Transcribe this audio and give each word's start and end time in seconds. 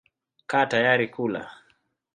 Kaa 0.49 0.65
tayari 0.71 1.07
kula. 1.15 1.41